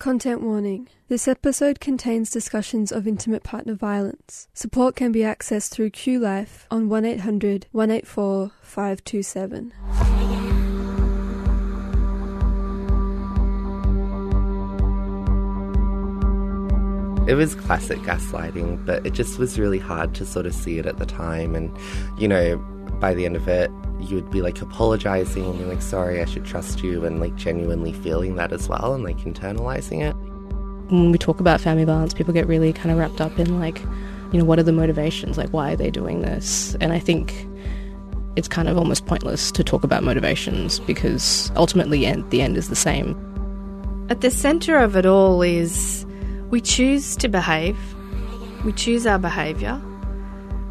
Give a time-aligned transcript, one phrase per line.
[0.00, 0.88] Content warning.
[1.08, 4.48] This episode contains discussions of intimate partner violence.
[4.54, 9.74] Support can be accessed through Q Life on 1800 184 527.
[17.28, 20.86] It was classic gaslighting, but it just was really hard to sort of see it
[20.86, 21.54] at the time.
[21.54, 21.76] And,
[22.18, 22.56] you know,
[23.00, 26.24] by the end of it, you would be like apologizing and being like, sorry, I
[26.24, 30.14] should trust you, and like genuinely feeling that as well and like internalizing it.
[30.90, 33.80] When we talk about family violence, people get really kind of wrapped up in like,
[34.32, 35.38] you know, what are the motivations?
[35.38, 36.76] Like, why are they doing this?
[36.80, 37.46] And I think
[38.36, 42.76] it's kind of almost pointless to talk about motivations because ultimately, the end is the
[42.76, 43.16] same.
[44.08, 46.06] At the centre of it all is
[46.50, 47.78] we choose to behave,
[48.64, 49.80] we choose our behaviour.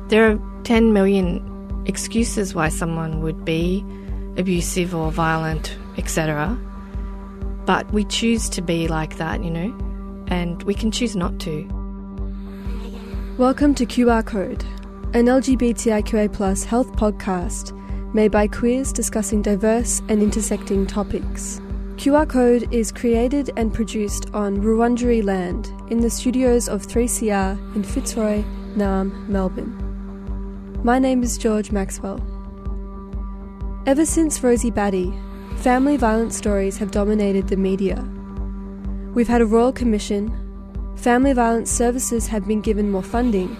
[0.08, 1.46] There are 10 million
[1.86, 3.84] excuses why someone would be
[4.38, 6.58] abusive or violent, etc.
[7.66, 11.68] But we choose to be like that, you know, and we can choose not to.
[13.38, 14.64] Welcome to QR Code,
[15.14, 17.76] an LGBTIQA health podcast
[18.14, 21.62] made by queers discussing diverse and intersecting topics.
[21.98, 27.84] QR Code is created and produced on Wurundjeri land in the studios of 3CR in
[27.84, 28.44] Fitzroy,
[28.76, 29.89] Naarm, Melbourne.
[30.82, 32.22] My name is George Maxwell.
[33.86, 35.14] Ever since Rosie Batty,
[35.58, 38.02] family violence stories have dominated the media.
[39.14, 40.32] We've had a royal commission,
[40.96, 43.58] family violence services have been given more funding.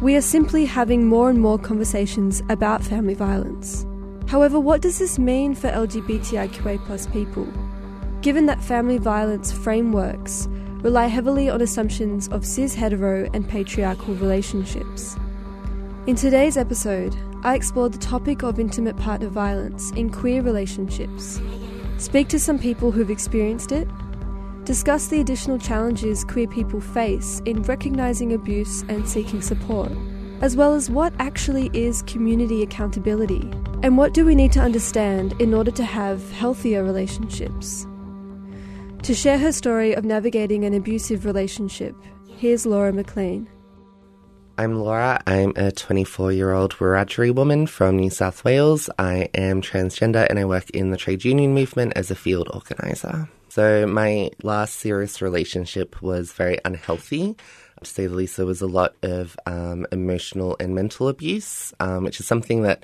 [0.00, 3.84] We are simply having more and more conversations about family violence.
[4.26, 7.46] However, what does this mean for LGBTIQA people?
[8.22, 10.48] Given that family violence frameworks
[10.80, 15.18] rely heavily on assumptions of cis hetero and patriarchal relationships.
[16.06, 21.40] In today's episode, I explored the topic of intimate partner violence in queer relationships,
[21.98, 23.88] speak to some people who've experienced it,
[24.62, 29.90] discuss the additional challenges queer people face in recognising abuse and seeking support,
[30.42, 33.50] as well as what actually is community accountability,
[33.82, 37.84] and what do we need to understand in order to have healthier relationships.
[39.02, 41.96] To share her story of navigating an abusive relationship,
[42.28, 43.48] here's Laura McLean.
[44.58, 45.22] I'm Laura.
[45.26, 48.88] I'm a 24 year old Wiradjuri woman from New South Wales.
[48.98, 53.28] I am transgender and I work in the trade union movement as a field organiser.
[53.50, 57.36] So, my last serious relationship was very unhealthy.
[57.82, 62.04] To say the least, there was a lot of um, emotional and mental abuse, um,
[62.04, 62.82] which is something that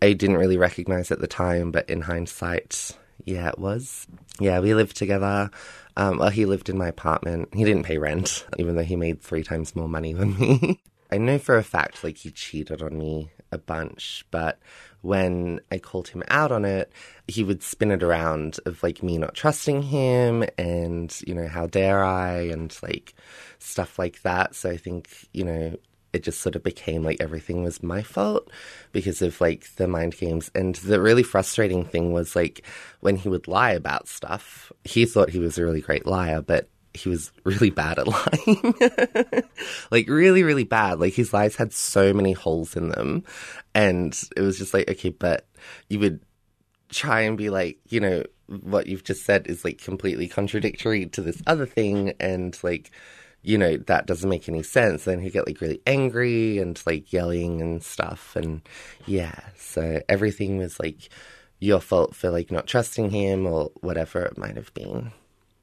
[0.00, 4.06] I didn't really recognize at the time, but in hindsight, yeah, it was.
[4.38, 5.50] Yeah, we lived together.
[5.96, 7.48] Um, well, he lived in my apartment.
[7.52, 10.80] He didn't pay rent, even though he made three times more money than me.
[11.10, 14.58] I know for a fact like he cheated on me a bunch, but
[15.00, 16.92] when I called him out on it,
[17.26, 21.66] he would spin it around of like me not trusting him and, you know, how
[21.66, 23.14] dare I and like
[23.58, 24.54] stuff like that.
[24.54, 25.76] So I think, you know,
[26.12, 28.50] it just sort of became like everything was my fault
[28.92, 30.50] because of like the mind games.
[30.54, 32.64] And the really frustrating thing was like
[33.00, 36.68] when he would lie about stuff, he thought he was a really great liar, but
[36.94, 38.08] he was really bad at
[38.46, 38.74] lying.
[39.90, 41.00] like really, really bad.
[41.00, 43.24] Like his lies had so many holes in them.
[43.74, 45.46] And it was just like, okay, but
[45.88, 46.20] you would
[46.88, 51.20] try and be like, you know, what you've just said is like completely contradictory to
[51.20, 52.90] this other thing and like
[53.42, 57.12] you know that doesn't make any sense then he'd get like really angry and like
[57.12, 58.62] yelling and stuff and
[59.06, 61.10] yeah so everything was like
[61.60, 65.12] your fault for like not trusting him or whatever it might have been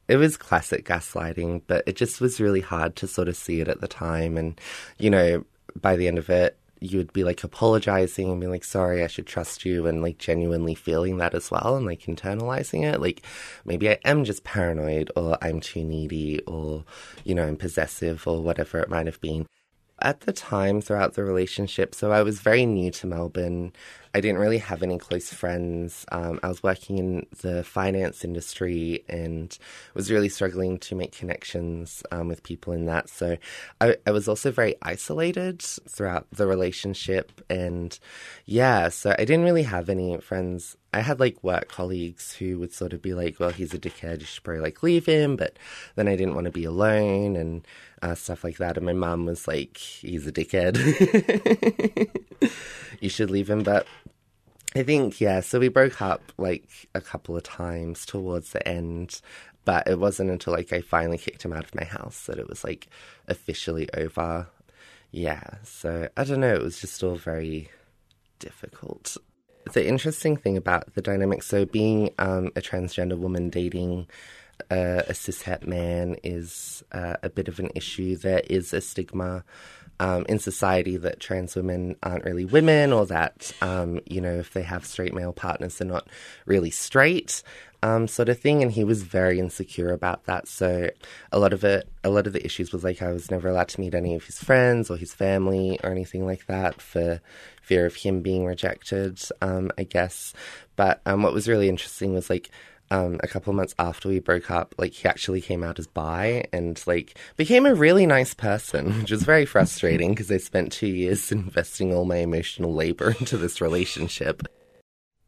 [0.07, 3.67] it was classic gaslighting, but it just was really hard to sort of see it
[3.67, 4.37] at the time.
[4.37, 4.59] And,
[4.97, 5.45] you know,
[5.79, 9.07] by the end of it, you would be like apologizing and be like, sorry, I
[9.07, 13.01] should trust you, and like genuinely feeling that as well and like internalizing it.
[13.01, 13.23] Like,
[13.63, 16.83] maybe I am just paranoid, or I'm too needy, or,
[17.23, 19.47] you know, I'm possessive, or whatever it might have been.
[20.01, 23.71] At the time throughout the relationship, so I was very new to Melbourne.
[24.15, 26.05] I didn't really have any close friends.
[26.09, 29.55] Um, I was working in the finance industry and
[29.93, 33.09] was really struggling to make connections um, with people in that.
[33.09, 33.35] So
[33.81, 37.41] I, I, was also very isolated throughout the relationship.
[37.49, 37.99] And
[38.45, 40.77] yeah, so I didn't really have any friends.
[40.93, 44.21] I had like work colleagues who would sort of be like, well, he's a dickhead,
[44.21, 45.35] you should probably like leave him.
[45.35, 45.59] But
[45.95, 47.67] then I didn't want to be alone and
[48.01, 48.77] uh, stuff like that.
[48.77, 50.77] And my mom was like, he's a dickhead.
[53.01, 53.63] you should leave him.
[53.63, 53.87] But
[54.75, 59.21] I think, yeah, so we broke up like a couple of times towards the end,
[59.63, 62.49] but it wasn't until like I finally kicked him out of my house that it
[62.49, 62.87] was like
[63.27, 64.47] officially over.
[65.11, 67.69] Yeah, so I don't know, it was just all very
[68.39, 69.15] difficult.
[69.71, 74.07] The interesting thing about the dynamic, so being um, a transgender woman dating
[74.69, 78.15] a, a cishet man is uh, a bit of an issue.
[78.15, 79.43] There is a stigma
[79.99, 84.51] um, in society that trans women aren't really women, or that um, you know if
[84.51, 86.07] they have straight male partners, they're not
[86.45, 87.43] really straight.
[87.83, 90.47] Um, sort of thing, and he was very insecure about that.
[90.47, 90.89] So
[91.31, 93.67] a lot of it, a lot of the issues was like I was never allowed
[93.69, 97.21] to meet any of his friends or his family or anything like that for
[97.61, 99.21] fear of him being rejected.
[99.39, 100.33] Um, I guess,
[100.75, 102.49] but um, what was really interesting was like
[102.91, 106.45] um, a couple months after we broke up, like he actually came out as bi
[106.53, 110.87] and like became a really nice person, which was very frustrating because I spent two
[110.87, 114.43] years investing all my emotional labor into this relationship.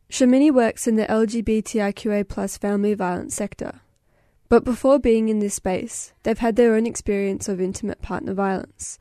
[0.10, 3.82] Shamini works in the LGBTIQA plus family violence sector.
[4.50, 8.98] But before being in this space, they've had their own experience of intimate partner violence.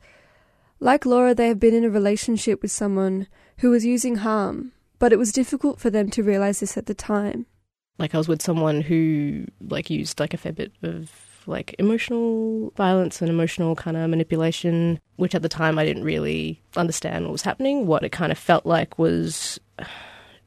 [0.81, 3.27] Like Laura, they have been in a relationship with someone
[3.59, 6.93] who was using harm, but it was difficult for them to realize this at the
[6.93, 7.45] time.
[7.97, 11.11] Like I was with someone who like used like a fair bit of
[11.47, 16.61] like emotional violence and emotional kind of manipulation, which at the time I didn't really
[16.75, 17.87] understand what was happening.
[17.87, 19.59] What it kind of felt like was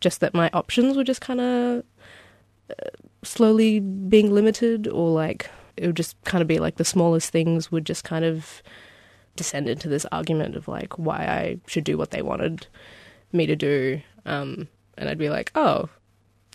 [0.01, 1.85] just that my options were just kind of
[2.71, 2.91] uh,
[3.23, 7.73] slowly being limited, or like it would just kind of be like the smallest things
[7.73, 8.63] would just kind of
[9.37, 12.67] descend into this argument of like why I should do what they wanted
[13.33, 14.03] me to do.
[14.27, 14.69] Um,
[14.99, 15.89] and I'd be like, oh,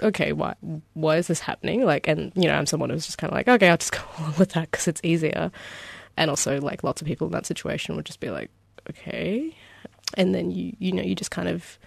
[0.01, 0.55] okay, why
[0.93, 1.83] why is this happening?
[1.85, 4.01] Like, and you know, I'm someone who's just kind of like, okay, I'll just go
[4.19, 5.51] along with that because it's easier.
[6.17, 8.49] And also, like, lots of people in that situation would just be like,
[8.89, 9.55] okay,
[10.15, 11.77] and then you you know you just kind of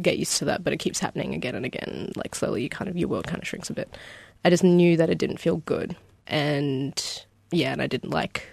[0.00, 2.12] get used to that, but it keeps happening again and again.
[2.16, 3.96] Like slowly, you kind of your world kind of shrinks a bit.
[4.44, 5.96] I just knew that it didn't feel good,
[6.26, 8.48] and yeah, and I didn't like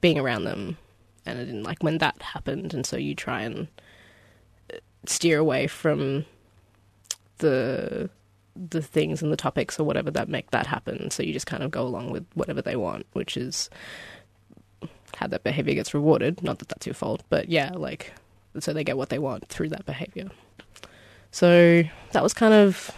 [0.00, 0.76] being around them,
[1.26, 3.68] and I didn't like when that happened, and so you try and
[4.72, 4.76] uh,
[5.06, 6.24] steer away from
[7.38, 8.10] the
[8.54, 11.10] the things and the topics or whatever that make that happen.
[11.10, 13.70] So you just kind of go along with whatever they want, which is
[15.16, 16.42] how that behavior gets rewarded.
[16.42, 18.12] Not that that's your fault, but yeah, like
[18.60, 20.30] so they get what they want through that behavior.
[21.30, 21.82] So
[22.12, 22.90] that was kind of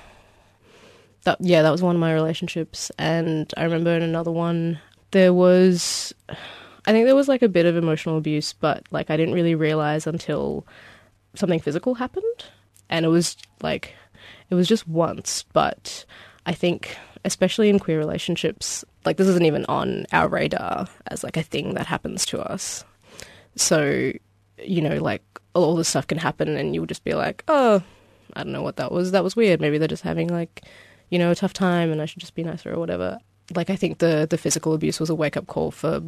[1.22, 4.80] that yeah, that was one of my relationships and I remember in another one
[5.12, 6.12] there was
[6.86, 9.54] I think there was like a bit of emotional abuse, but like I didn't really
[9.54, 10.66] realize until
[11.34, 12.44] something physical happened
[12.90, 13.94] and it was like
[14.54, 16.04] it was just once, but
[16.46, 21.36] I think especially in queer relationships, like this isn't even on our radar as like
[21.36, 22.84] a thing that happens to us.
[23.56, 24.12] So,
[24.62, 25.24] you know, like
[25.54, 27.82] all this stuff can happen and you'll just be like, "Oh,
[28.34, 29.10] I don't know what that was.
[29.10, 29.60] That was weird.
[29.60, 30.62] Maybe they're just having like,
[31.10, 33.18] you know, a tough time and I should just be nicer or whatever."
[33.56, 36.00] Like I think the the physical abuse was a wake-up call for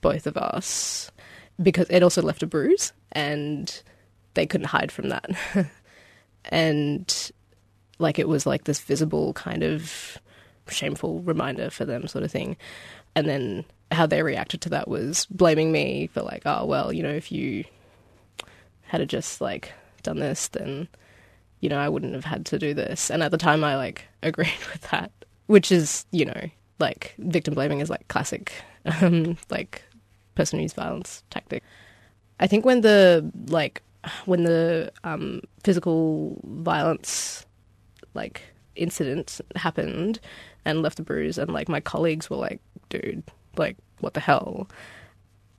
[0.00, 1.10] both of us
[1.60, 3.82] because it also left a bruise and
[4.34, 5.30] they couldn't hide from that.
[6.44, 7.32] and
[7.98, 10.18] like it was like this visible kind of
[10.68, 12.56] shameful reminder for them sort of thing.
[13.14, 17.02] And then how they reacted to that was blaming me for like oh well you
[17.02, 17.64] know if you
[18.82, 19.72] had just like
[20.02, 20.86] done this then
[21.60, 23.10] you know i wouldn't have had to do this.
[23.10, 25.10] And at the time i like agreed with that
[25.46, 28.52] which is you know like victim blaming is like classic
[29.00, 29.82] um like
[30.34, 31.62] person who's violence tactic.
[32.40, 33.82] I think when the like
[34.26, 37.44] when the um physical violence
[38.14, 38.42] like
[38.76, 40.20] incident happened
[40.64, 43.22] and left a bruise and like my colleagues were like dude
[43.58, 44.68] like what the hell?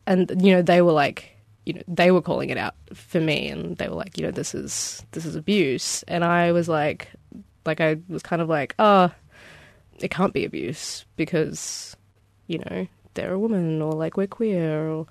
[0.07, 1.35] And you know they were like
[1.65, 4.31] you know they were calling it out for me and they were like you know
[4.31, 6.03] this is this is abuse.
[6.03, 7.09] And i was like
[7.65, 9.11] like i was kind of like oh
[9.99, 11.95] it can't be abuse because
[12.47, 15.05] you know they're a woman or like we're queer or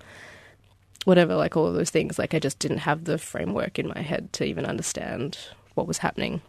[1.05, 2.19] whatever like all of those things.
[2.19, 5.37] Like i just didn't have the framework in my head to even understand
[5.75, 6.41] what was happening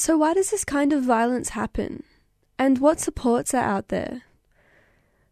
[0.00, 2.04] so, why does this kind of violence happen?
[2.58, 4.22] And what supports are out there?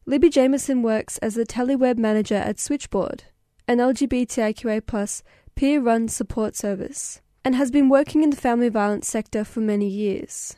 [0.06, 3.24] Libby Jameson works as the teleweb manager at Switchboard,
[3.68, 5.22] an LGBTIQA
[5.54, 9.88] peer run support service, and has been working in the family violence sector for many
[9.88, 10.56] years.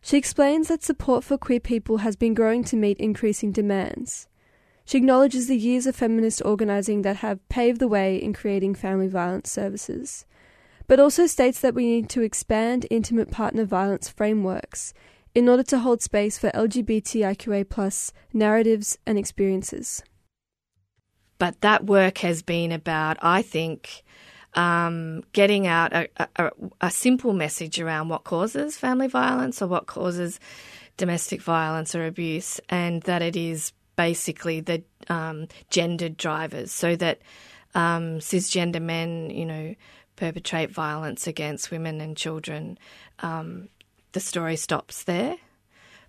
[0.00, 4.28] She explains that support for queer people has been growing to meet increasing demands.
[4.84, 9.08] She acknowledges the years of feminist organising that have paved the way in creating family
[9.08, 10.24] violence services
[10.88, 14.92] but also states that we need to expand intimate partner violence frameworks
[15.34, 20.02] in order to hold space for LGBTIQA narratives and experiences.
[21.38, 24.02] But that work has been about, I think,
[24.54, 29.86] um, getting out a, a, a, simple message around what causes family violence or what
[29.86, 30.40] causes
[30.96, 37.20] domestic violence or abuse, and that it is basically the um, gendered drivers, so that
[37.74, 39.74] um, cisgender men, you know,
[40.18, 42.78] perpetrate violence against women and children,
[43.20, 43.68] um,
[44.12, 45.36] the story stops there.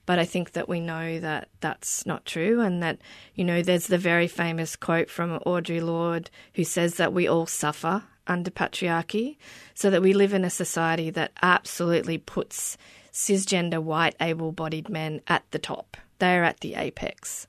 [0.06, 2.98] But I think that we know that that's not true, and that,
[3.36, 7.46] you know, there's the very famous quote from Audre Lorde who says that we all
[7.46, 9.38] suffer under patriarchy,
[9.76, 12.78] so that we live in a society that absolutely puts
[13.12, 15.98] cisgender, white, able bodied men at the top.
[16.18, 17.48] They're at the apex,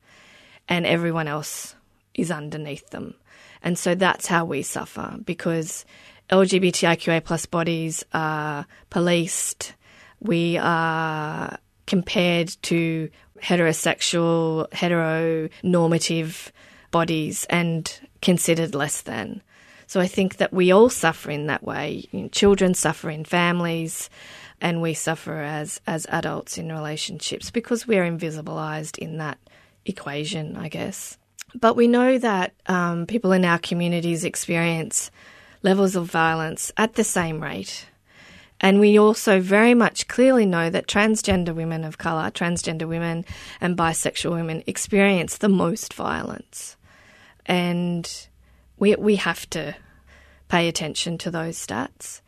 [0.68, 1.74] and everyone else
[2.14, 3.14] is underneath them.
[3.62, 5.84] And so that's how we suffer because
[6.30, 9.74] LGBTIQA plus bodies are policed.
[10.20, 13.10] We are compared to
[13.42, 16.50] heterosexual, heteronormative
[16.90, 19.42] bodies and considered less than.
[19.86, 22.06] So I think that we all suffer in that way.
[22.12, 24.08] You know, children suffer in families,
[24.60, 29.38] and we suffer as as adults in relationships because we are invisibilized in that
[29.84, 31.18] equation, I guess.
[31.54, 35.10] But we know that um, people in our communities experience
[35.62, 37.86] levels of violence at the same rate.
[38.60, 43.24] And we also very much clearly know that transgender women of colour, transgender women,
[43.60, 46.76] and bisexual women experience the most violence.
[47.46, 48.28] And
[48.78, 49.74] we, we have to
[50.48, 52.20] pay attention to those stats.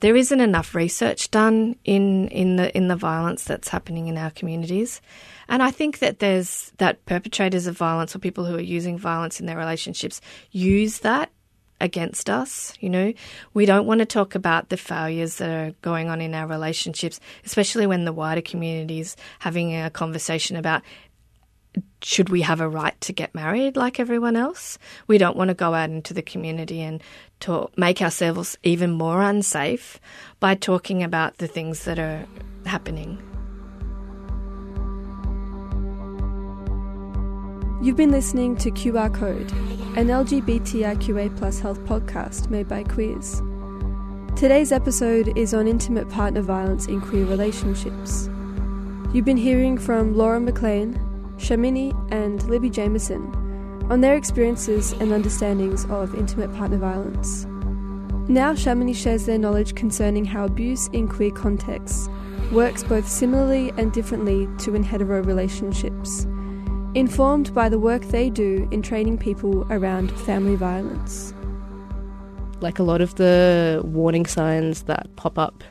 [0.00, 4.30] There isn't enough research done in, in the in the violence that's happening in our
[4.30, 5.00] communities.
[5.48, 9.40] And I think that there's that perpetrators of violence or people who are using violence
[9.40, 11.30] in their relationships use that
[11.80, 12.74] against us.
[12.80, 13.12] You know,
[13.54, 17.20] we don't want to talk about the failures that are going on in our relationships,
[17.44, 20.82] especially when the wider community is having a conversation about
[22.02, 24.78] should we have a right to get married like everyone else?
[25.06, 27.02] We don't want to go out into the community and
[27.40, 30.00] to make ourselves even more unsafe
[30.40, 32.24] by talking about the things that are
[32.64, 33.35] happening.
[37.82, 39.52] You've been listening to QR Code,
[39.98, 43.42] an LGBTIQA plus health podcast made by Queers.
[44.34, 48.30] Today's episode is on intimate partner violence in queer relationships.
[49.12, 50.94] You've been hearing from Laura McLean,
[51.36, 53.30] Shamini, and Libby Jameson
[53.90, 57.44] on their experiences and understandings of intimate partner violence.
[58.26, 62.08] Now, Shamini shares their knowledge concerning how abuse in queer contexts
[62.52, 66.26] works both similarly and differently to in hetero relationships
[66.96, 71.34] informed by the work they do in training people around family violence.
[72.60, 75.62] Like a lot of the warning signs that pop up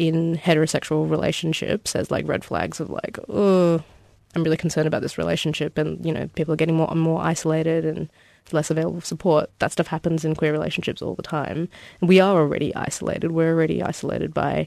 [0.00, 3.80] in heterosexual relationships as like red flags of like, oh,
[4.34, 7.22] I'm really concerned about this relationship, and you know, people are getting more and more
[7.22, 8.10] isolated and
[8.50, 9.50] less available support.
[9.60, 11.68] That stuff happens in queer relationships all the time.
[12.00, 13.30] And we are already isolated.
[13.30, 14.66] We're already isolated by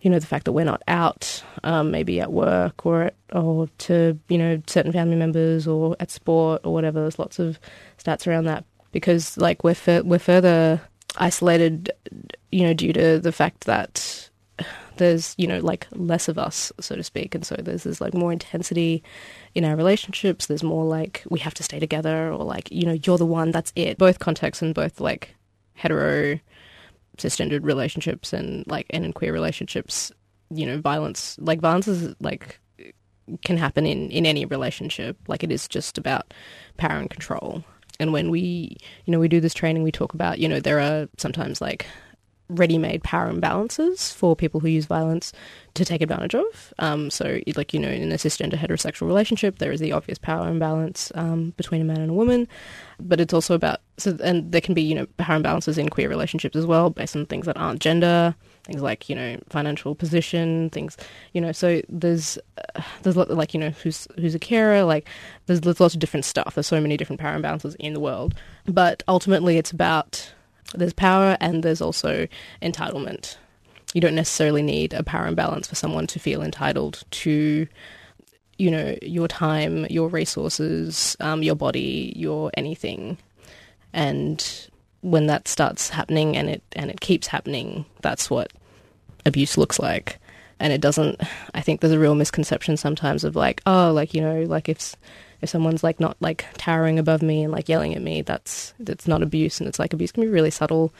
[0.00, 3.68] you know, the fact that we're not out, um, maybe at work or at, or
[3.78, 7.00] to you know certain family members or at sport or whatever.
[7.00, 7.58] There's lots of
[8.02, 10.80] stats around that because like we're we're further
[11.16, 11.90] isolated,
[12.52, 14.30] you know, due to the fact that
[14.98, 18.14] there's you know like less of us, so to speak, and so there's there's like
[18.14, 19.02] more intensity
[19.54, 20.46] in our relationships.
[20.46, 23.50] There's more like we have to stay together or like you know you're the one,
[23.50, 23.98] that's it.
[23.98, 25.34] Both contexts and both like
[25.74, 26.38] hetero
[27.18, 30.12] cisgendered relationships and like and in queer relationships,
[30.50, 32.58] you know, violence like violence is like
[33.44, 35.16] can happen in in any relationship.
[35.28, 36.32] Like it is just about
[36.76, 37.64] power and control.
[38.00, 40.78] And when we, you know, we do this training, we talk about, you know, there
[40.78, 41.86] are sometimes like
[42.48, 45.32] ready-made power imbalances for people who use violence
[45.74, 46.74] to take advantage of.
[46.78, 50.48] Um, so, like you know, in a cisgender heterosexual relationship, there is the obvious power
[50.48, 52.48] imbalance um, between a man and a woman,
[52.98, 56.08] but it's also about so, and there can be you know power imbalances in queer
[56.08, 60.70] relationships as well, based on things that aren't gender, things like you know financial position,
[60.70, 60.96] things
[61.32, 61.52] you know.
[61.52, 62.38] So there's
[62.74, 65.06] uh, there's like you know who's who's a carer, like
[65.46, 66.54] there's, there's lots of different stuff.
[66.54, 68.34] There's so many different power imbalances in the world,
[68.66, 70.32] but ultimately it's about
[70.74, 72.26] there's power and there's also
[72.62, 73.36] entitlement.
[73.94, 77.66] You don't necessarily need a power imbalance for someone to feel entitled to,
[78.58, 83.16] you know, your time, your resources, um, your body, your anything.
[83.92, 84.68] And
[85.00, 88.52] when that starts happening and it and it keeps happening, that's what
[89.24, 90.18] abuse looks like.
[90.60, 91.20] And it doesn't.
[91.54, 94.96] I think there's a real misconception sometimes of like, oh, like you know, like if
[95.40, 99.06] if someone's like not like towering above me and like yelling at me, that's that's
[99.06, 100.92] not abuse, and it's like abuse can be really subtle.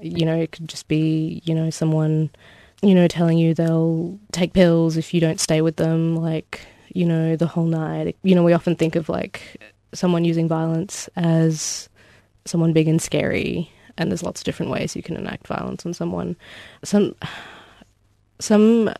[0.00, 2.30] You know, it could just be you know someone
[2.82, 6.60] you know telling you they'll take pills if you don't stay with them, like
[6.94, 8.16] you know the whole night.
[8.22, 9.60] You know, we often think of like
[9.92, 11.88] someone using violence as
[12.44, 15.94] someone big and scary, and there's lots of different ways you can enact violence on
[15.94, 16.36] someone.
[16.84, 17.14] Some
[18.38, 18.92] some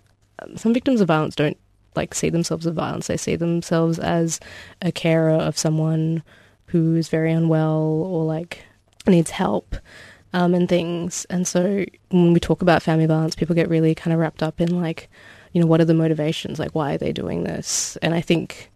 [0.56, 1.58] some victims of violence don't
[1.96, 3.06] like see themselves as violence.
[3.06, 4.40] They see themselves as
[4.82, 6.22] a carer of someone
[6.66, 8.64] who is very unwell or like
[9.06, 9.76] needs help
[10.32, 11.24] um, and things.
[11.26, 14.60] And so when we talk about family violence, people get really kind of wrapped up
[14.60, 15.10] in like,
[15.52, 16.58] you know, what are the motivations?
[16.58, 17.96] Like, why are they doing this?
[18.02, 18.70] And I think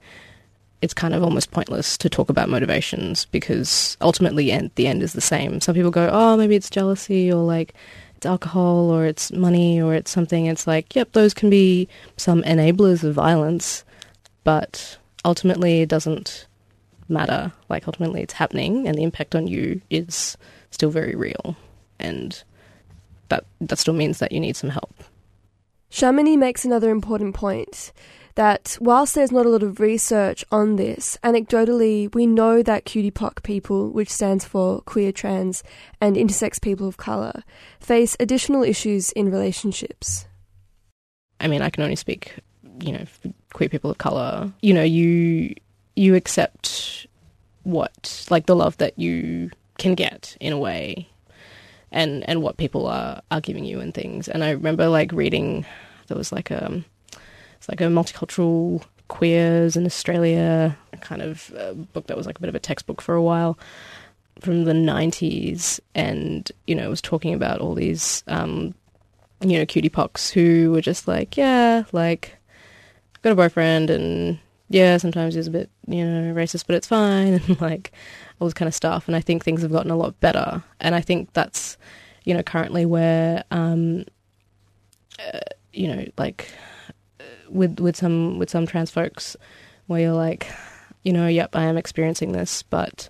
[0.83, 5.13] it's kind of almost pointless to talk about motivations because ultimately, at the end is
[5.13, 5.61] the same.
[5.61, 7.75] Some people go, oh, maybe it's jealousy or like
[8.27, 10.47] alcohol or it's money or it's something.
[10.47, 13.85] It's like, yep, those can be some enablers of violence,
[14.45, 16.47] but ultimately it doesn't
[17.09, 17.53] matter.
[17.69, 20.37] Like ultimately it's happening and the impact on you is
[20.71, 21.57] still very real.
[21.99, 22.43] And
[23.29, 24.95] that that still means that you need some help.
[25.91, 27.93] Shamini makes another important point
[28.35, 33.43] that whilst there's not a lot of research on this, anecdotally we know that QTPOC
[33.43, 35.63] people, which stands for queer, trans,
[36.01, 37.43] and intersex people of colour,
[37.81, 40.27] face additional issues in relationships.
[41.41, 42.35] I mean, I can only speak,
[42.81, 43.05] you know,
[43.53, 44.53] queer people of colour.
[44.63, 45.55] You know, you
[45.97, 47.07] you accept
[47.63, 51.09] what like the love that you can get in a way
[51.91, 55.65] and and what people are are giving you and things and i remember like reading
[56.09, 56.85] there was like a
[57.65, 61.53] it's like a multicultural queers in australia kind of
[61.93, 63.59] book that was like a bit of a textbook for a while
[64.41, 68.75] from the 90s and you know it was talking about all these um
[69.41, 72.37] you know QTPOCs who were just like yeah like
[73.23, 74.39] got a boyfriend and
[74.71, 77.93] yeah, sometimes he's a bit, you know, racist, but it's fine, and like
[78.41, 79.07] all this kind of stuff.
[79.07, 80.63] And I think things have gotten a lot better.
[80.81, 81.77] And I think that's,
[82.25, 84.05] you know, currently where, um,
[85.19, 85.41] uh,
[85.73, 86.51] you know, like
[87.49, 89.37] with with some with some trans folks,
[89.87, 90.47] where you're like,
[91.03, 93.09] you know, yep, I am experiencing this, but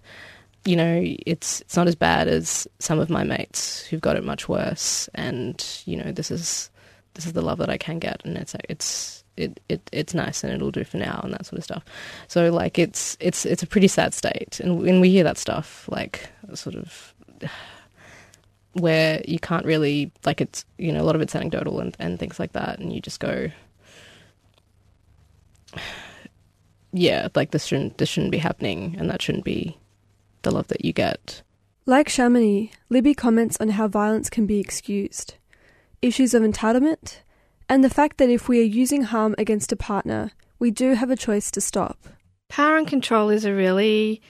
[0.65, 4.25] you know, it's it's not as bad as some of my mates who've got it
[4.25, 5.09] much worse.
[5.15, 6.71] And you know, this is
[7.15, 10.45] this is the love that I can get, and it's it's it, it it's nice
[10.45, 11.85] and it'll do for now and that sort of stuff.
[12.29, 15.89] So like it's it's it's a pretty sad state, and when we hear that stuff,
[15.91, 17.15] like sort of
[18.73, 22.19] where you can't really like it's you know a lot of it's anecdotal and, and
[22.19, 23.51] things like that, and you just go,
[26.93, 29.79] yeah, like this shouldn't this shouldn't be happening, and that shouldn't be
[30.43, 31.43] the love that you get.
[31.87, 35.35] Like Shamini, Libby comments on how violence can be excused,
[36.01, 37.19] issues of entitlement,
[37.69, 41.11] and the fact that if we are using harm against a partner, we do have
[41.11, 41.99] a choice to stop.
[42.49, 44.23] Power and control is a really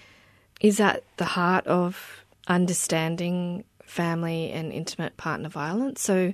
[0.60, 6.00] is at the heart of understanding family and intimate partner violence.
[6.00, 6.32] So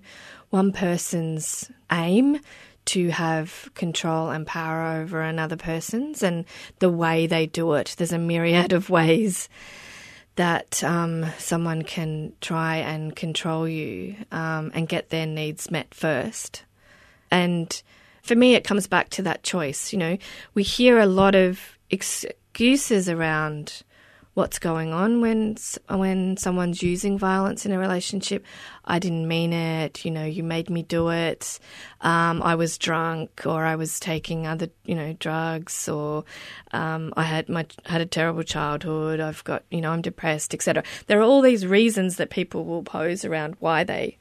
[0.51, 2.41] one person's aim
[2.87, 6.45] to have control and power over another person's and
[6.79, 7.95] the way they do it.
[7.97, 9.49] There's a myriad of ways
[10.37, 16.65] that um, someone can try and control you um, and get their needs met first.
[17.31, 17.83] And
[18.23, 19.93] for me, it comes back to that choice.
[19.93, 20.19] You know,
[20.55, 23.83] we hear a lot of excuses around
[24.35, 25.57] what's going on when
[25.89, 28.45] when someone's using violence in a relationship.
[28.85, 30.05] I didn't mean it.
[30.05, 31.59] You know, you made me do it.
[32.01, 36.25] Um, I was drunk, or I was taking other, you know, drugs, or
[36.73, 39.21] um, I had my had a terrible childhood.
[39.21, 40.83] I've got, you know, I'm depressed, etc.
[41.07, 44.17] There are all these reasons that people will pose around why they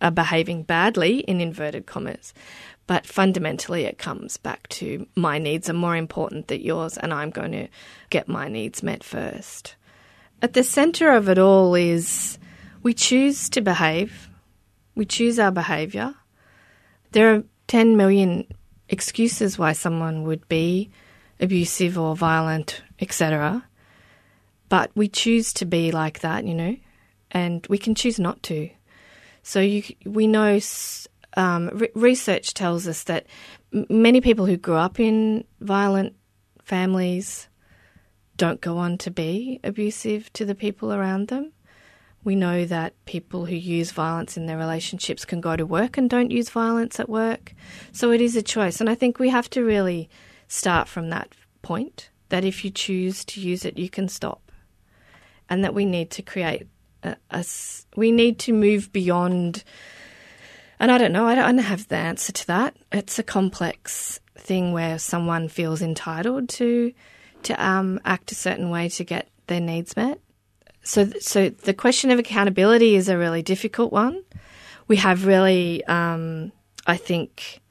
[0.00, 2.34] are behaving badly, in inverted commas.
[2.86, 7.30] But fundamentally, it comes back to my needs are more important than yours, and I'm
[7.30, 7.68] going to
[8.10, 9.76] get my needs met first.
[10.42, 12.38] At the centre of it all is
[12.82, 14.28] we choose to behave,
[14.94, 16.14] we choose our behaviour.
[17.12, 18.46] There are 10 million
[18.90, 20.90] excuses why someone would be
[21.40, 23.64] abusive or violent, etc.
[24.68, 26.76] But we choose to be like that, you know,
[27.30, 28.68] and we can choose not to.
[29.42, 30.58] So you, we know
[31.36, 33.26] um, re- research tells us that
[33.72, 36.14] m- many people who grew up in violent
[36.62, 37.48] families
[38.36, 41.52] don't go on to be abusive to the people around them.
[42.24, 46.08] We know that people who use violence in their relationships can go to work and
[46.08, 47.54] don't use violence at work.
[47.92, 48.80] So it is a choice.
[48.80, 50.08] And I think we have to really
[50.48, 54.50] start from that point that if you choose to use it, you can stop.
[55.50, 56.66] And that we need to create
[57.02, 57.44] a
[57.96, 59.62] We need to move beyond.
[60.84, 61.26] And I don't know.
[61.26, 62.76] I don't have the answer to that.
[62.92, 66.92] It's a complex thing where someone feels entitled to
[67.44, 70.20] to um, act a certain way to get their needs met.
[70.82, 74.24] So, so the question of accountability is a really difficult one.
[74.86, 76.52] We have really, um,
[76.86, 77.62] I think,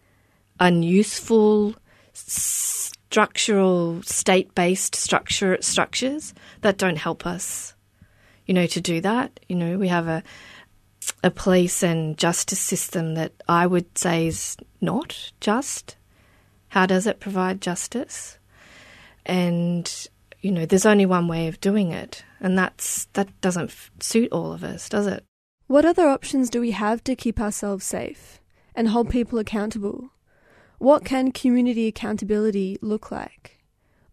[0.60, 1.76] unuseful
[2.14, 7.76] structural state-based structure structures that don't help us
[8.46, 9.40] you know, to do that.
[9.48, 10.24] You know, we have a
[11.24, 15.96] a police and justice system that I would say is not just.
[16.70, 18.38] How does it provide justice?
[19.26, 19.92] And
[20.42, 24.32] you know, there's only one way of doing it, and that's that doesn't f- suit
[24.32, 25.24] all of us, does it?
[25.68, 28.42] What other options do we have to keep ourselves safe
[28.76, 30.10] and hold people accountable?
[30.84, 33.64] what can community accountability look like?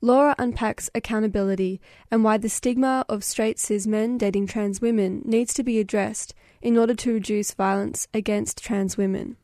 [0.00, 1.80] Laura unpacks accountability
[2.12, 6.32] and why the stigma of straight cis men dating trans women needs to be addressed
[6.62, 9.36] in order to reduce violence against trans women.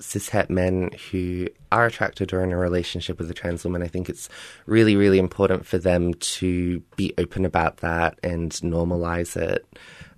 [0.00, 4.08] Cishet men who are attracted or in a relationship with a trans woman, I think
[4.08, 4.28] it's
[4.66, 9.66] really, really important for them to be open about that and normalize it,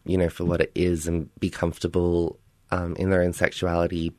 [0.05, 2.39] you know, for what it is and be comfortable
[2.71, 4.13] um, in their own sexuality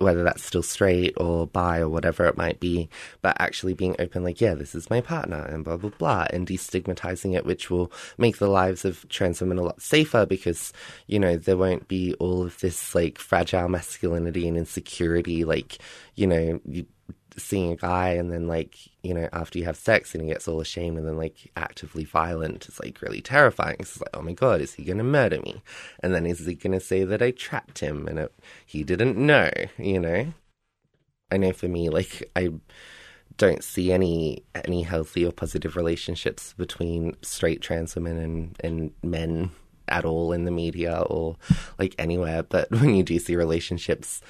[0.00, 2.88] whether that's still straight or bi or whatever it might be,
[3.20, 6.46] but actually being open, like, yeah, this is my partner and blah, blah, blah, and
[6.46, 10.72] destigmatizing it, which will make the lives of trans women a lot safer because,
[11.06, 15.78] you know, there won't be all of this like fragile masculinity and insecurity, like,
[16.14, 16.86] you know, you,
[17.42, 20.46] seeing a guy and then like you know after you have sex and he gets
[20.46, 23.76] all ashamed and then like actively violent is like really terrifying.
[23.78, 25.62] It's like oh my god is he gonna murder me?
[26.00, 29.50] And then is he gonna say that i trapped him and it, he didn't know
[29.78, 30.32] you know?
[31.32, 32.50] I know for me like i
[33.36, 39.50] don't see any any healthy or positive relationships between straight trans women and and men
[39.90, 41.36] at all in the media or
[41.78, 42.42] like anywhere.
[42.42, 44.22] But when you do see relationships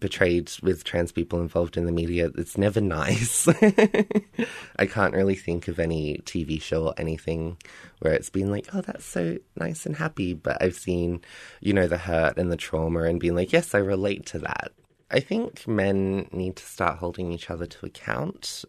[0.00, 3.48] portrayed with trans people involved in the media, it's never nice.
[4.76, 7.56] I can't really think of any TV show or anything
[8.00, 10.34] where it's been like, oh, that's so nice and happy.
[10.34, 11.20] But I've seen,
[11.60, 14.72] you know, the hurt and the trauma and being like, yes, I relate to that.
[15.10, 18.64] I think men need to start holding each other to account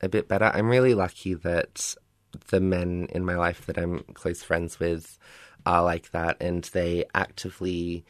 [0.00, 0.50] a bit better.
[0.52, 1.94] I'm really lucky that
[2.48, 5.18] the men in my life that I'm close friends with
[5.66, 8.04] are like that and they actively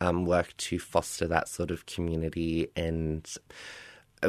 [0.00, 3.36] um, work to foster that sort of community and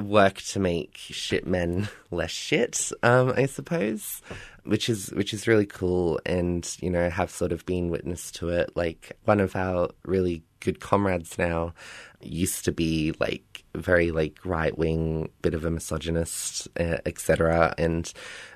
[0.01, 4.21] work to make shit men less shit, um, I suppose,
[4.63, 8.49] which is which is really cool, and you know have sort of been witness to
[8.49, 8.75] it.
[8.75, 11.73] Like one of our really good comrades now
[12.21, 17.73] used to be like very like right wing, bit of a misogynist, uh, etc.
[17.77, 18.11] And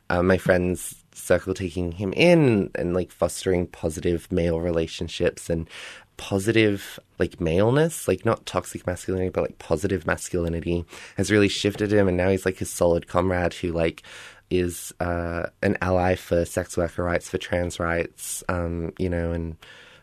[0.10, 5.70] uh, my friends circle taking him in and like fostering positive male relationships and
[6.18, 10.86] positive like maleness, like not toxic masculinity, but like positive masculinity
[11.18, 14.04] has really shifted him and now he's like his solid comrade who like
[14.50, 19.58] is uh, an ally for sex worker rights, for trans rights, um, you know, and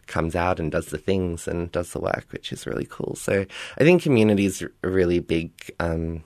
[0.07, 3.15] comes out and does the things and does the work, which is really cool.
[3.15, 3.47] So
[3.79, 6.25] I think community is a really big, um,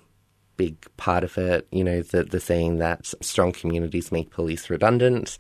[0.57, 1.67] big part of it.
[1.71, 5.39] You know, the the saying that strong communities make police redundant.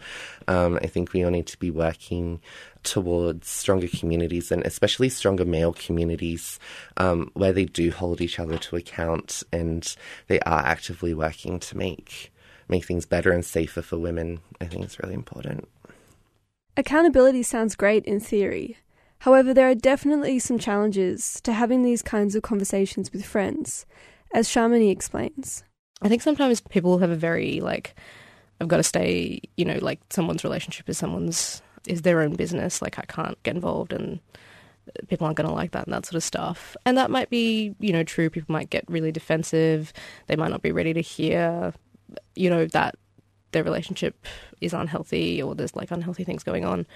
[0.48, 2.40] Um, I think we all need to be working
[2.82, 6.58] towards stronger communities and especially stronger male communities
[6.98, 9.96] um, where they do hold each other to account and
[10.26, 12.30] they are actively working to make
[12.68, 14.40] make things better and safer for women.
[14.60, 15.68] I think it's really important.
[16.76, 18.78] Accountability sounds great in theory.
[19.18, 23.86] However, there are definitely some challenges to having these kinds of conversations with friends,
[24.34, 25.64] as Shamini explains.
[26.02, 27.94] I think sometimes people have a very like
[28.60, 32.82] I've got to stay, you know, like someone's relationship is someone's is their own business.
[32.82, 34.20] Like I can't get involved and
[35.08, 36.76] people aren't going to like that and that sort of stuff.
[36.84, 38.30] And that might be, you know, true.
[38.30, 39.92] People might get really defensive.
[40.26, 41.72] They might not be ready to hear,
[42.34, 42.96] you know, that
[43.52, 44.26] their relationship
[44.60, 46.86] is unhealthy or there's like unhealthy things going on.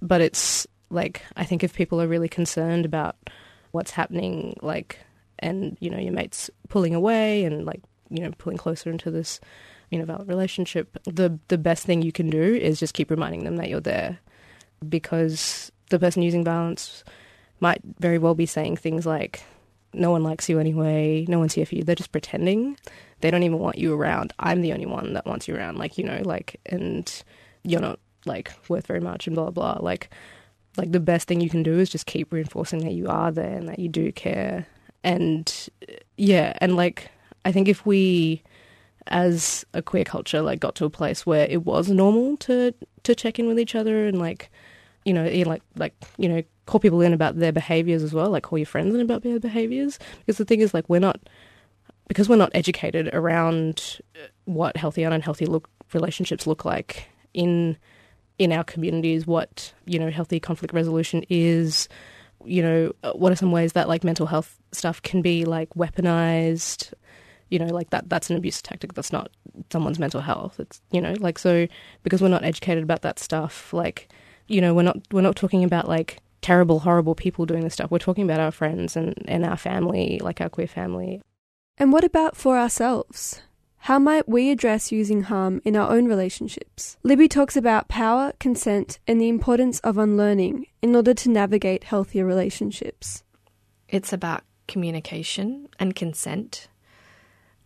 [0.00, 3.16] But it's like, I think if people are really concerned about
[3.72, 4.98] what's happening, like,
[5.44, 9.40] and, you know, your mate's pulling away and like, you know, pulling closer into this,
[9.90, 13.44] you know, valid relationship, the the best thing you can do is just keep reminding
[13.44, 14.18] them that you're there
[14.88, 17.04] because the person using violence
[17.60, 19.42] might very well be saying things like,
[19.92, 21.84] no one likes you anyway, no one's here for you.
[21.84, 22.76] They're just pretending.
[23.20, 24.32] They don't even want you around.
[24.38, 25.78] I'm the only one that wants you around.
[25.78, 27.10] Like, you know, like, and
[27.62, 29.78] you're not like worth very much and blah, blah.
[29.80, 30.10] Like,
[30.76, 33.56] like the best thing you can do is just keep reinforcing that you are there
[33.56, 34.66] and that you do care.
[35.04, 35.68] And
[36.16, 37.10] yeah, and like,
[37.44, 38.42] I think if we,
[39.06, 43.14] as a queer culture, like got to a place where it was normal to, to
[43.14, 44.50] check in with each other and like,
[45.04, 48.30] you know, like like you know, call people in about their behaviors as well.
[48.30, 49.98] Like call your friends in about their behaviors.
[50.20, 51.20] Because the thing is, like, we're not
[52.08, 57.76] because we're not educated around uh, what healthy and unhealthy look relationships look like in
[58.38, 59.26] in our communities.
[59.26, 61.88] What you know, healthy conflict resolution is.
[62.46, 65.70] You know, uh, what are some ways that like mental health stuff can be like
[65.70, 66.92] weaponized?
[67.50, 69.30] you know like that that's an abuse tactic that's not
[69.70, 71.68] someone's mental health it's you know like so
[72.02, 74.08] because we're not educated about that stuff like
[74.46, 77.90] you know, we're not we're not talking about like terrible, horrible people doing this stuff.
[77.90, 81.22] We're talking about our friends and, and our family, like our queer family.
[81.78, 83.42] And what about for ourselves?
[83.84, 86.96] How might we address using harm in our own relationships?
[87.02, 92.24] Libby talks about power, consent, and the importance of unlearning in order to navigate healthier
[92.24, 93.24] relationships.
[93.90, 96.68] It's about communication and consent.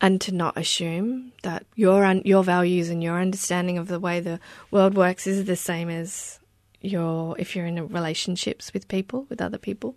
[0.01, 4.19] and to not assume that your un- your values and your understanding of the way
[4.21, 4.41] the
[4.73, 6.39] world works is the same as
[6.81, 9.97] your if you're in relationships with people with other people.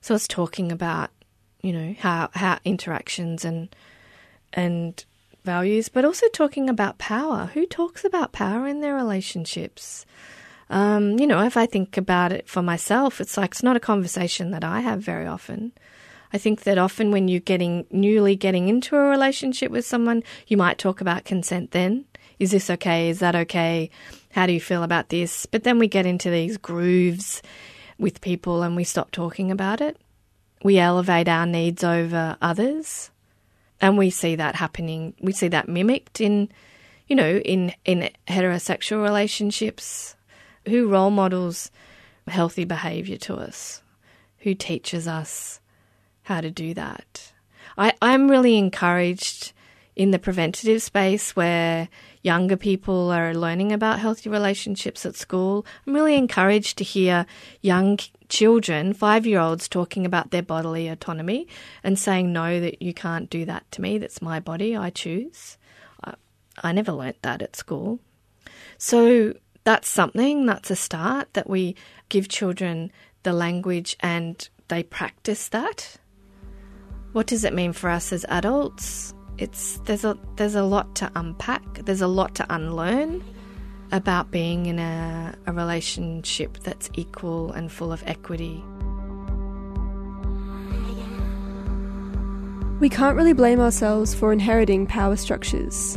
[0.00, 1.10] So it's talking about
[1.62, 3.74] you know how how interactions and
[4.52, 5.04] and
[5.44, 7.50] values, but also talking about power.
[7.54, 10.04] Who talks about power in their relationships?
[10.70, 13.80] Um, you know, if I think about it for myself, it's like it's not a
[13.80, 15.72] conversation that I have very often.
[16.32, 20.56] I think that often when you're getting newly getting into a relationship with someone, you
[20.56, 22.06] might talk about consent then.
[22.38, 23.10] Is this okay?
[23.10, 23.90] Is that okay?
[24.30, 25.46] How do you feel about this?
[25.46, 27.42] But then we get into these grooves
[27.98, 29.96] with people and we stop talking about it.
[30.64, 33.11] We elevate our needs over others.
[33.82, 35.14] And we see that happening.
[35.20, 36.48] We see that mimicked in,
[37.08, 40.16] you know, in, in heterosexual relationships.
[40.66, 41.70] Who role models
[42.28, 43.82] healthy behavior to us?
[44.38, 45.60] Who teaches us
[46.22, 47.32] how to do that.
[47.76, 49.52] I, I'm really encouraged
[49.94, 51.88] in the preventative space where
[52.22, 55.66] younger people are learning about healthy relationships at school.
[55.86, 57.26] I'm really encouraged to hear
[57.60, 57.98] young
[58.32, 61.46] children, five year olds, talking about their bodily autonomy
[61.84, 63.98] and saying, No, that you can't do that to me.
[63.98, 64.76] That's my body.
[64.76, 65.58] I choose.
[66.02, 66.14] I,
[66.62, 68.00] I never learnt that at school.
[68.78, 71.76] So that's something, that's a start that we
[72.08, 72.90] give children
[73.22, 75.98] the language and they practice that
[77.12, 79.14] what does it mean for us as adults?
[79.38, 81.84] It's there's a there's a lot to unpack.
[81.84, 83.22] There's a lot to unlearn
[83.92, 88.64] about being in a, a relationship that's equal and full of equity.
[92.80, 95.96] We can't really blame ourselves for inheriting power structures,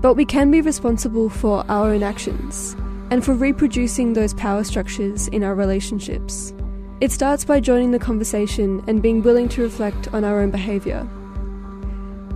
[0.00, 2.74] but we can be responsible for our own actions
[3.10, 6.54] and for reproducing those power structures in our relationships.
[7.00, 11.06] It starts by joining the conversation and being willing to reflect on our own behaviour.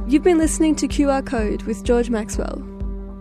[0.09, 2.76] You've been listening to QR Code with George Maxwell.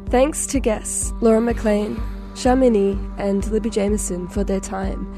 [0.09, 2.01] Thanks to guests Laura McLean,
[2.35, 5.11] Shamini, and Libby Jameson for their time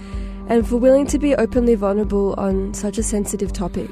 [0.50, 3.92] and for willing to be openly vulnerable on such a sensitive topic.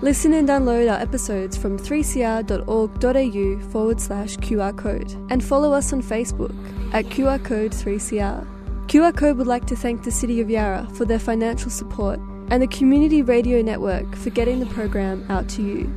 [0.00, 6.00] Listen and download our episodes from 3cr.org.au forward slash QR code and follow us on
[6.02, 6.54] Facebook
[6.94, 8.46] at QR Code 3CR.
[8.86, 12.18] QR Code would like to thank the City of Yarra for their financial support
[12.50, 15.92] and the Community Radio Network for getting the program out to you.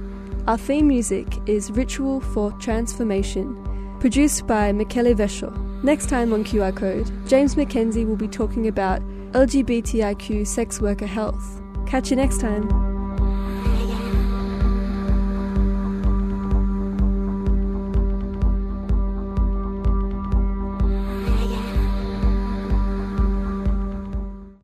[0.47, 3.55] Our theme music is Ritual for Transformation,
[4.01, 5.51] produced by Michele Vesho.
[5.83, 8.99] Next time on QR Code, James McKenzie will be talking about
[9.33, 11.61] LGBTIQ sex worker health.
[11.85, 12.90] Catch you next time.